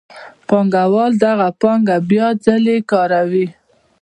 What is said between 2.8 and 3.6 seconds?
کاروي